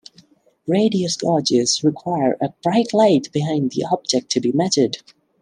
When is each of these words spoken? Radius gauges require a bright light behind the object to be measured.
Radius 0.65 1.15
gauges 1.15 1.83
require 1.83 2.35
a 2.41 2.49
bright 2.63 2.91
light 2.91 3.31
behind 3.31 3.69
the 3.73 3.85
object 3.91 4.31
to 4.31 4.41
be 4.41 4.51
measured. 4.51 4.97